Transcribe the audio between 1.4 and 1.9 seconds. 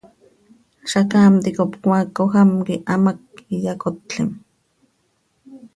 ticop